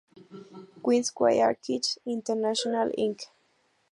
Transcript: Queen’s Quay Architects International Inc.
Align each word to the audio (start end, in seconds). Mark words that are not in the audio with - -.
Queen’s 0.83 1.09
Quay 1.15 1.37
Architects 1.47 1.99
International 2.15 2.87
Inc. 3.05 3.19